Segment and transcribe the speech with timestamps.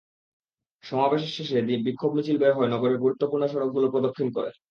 [0.83, 4.51] সমাবেশ শেষে বিক্ষোভ মিছিল বের হয়ে নগরের গুরুত্বপূর্ণ সড়কগুলো প্রদক্ষিণ করে।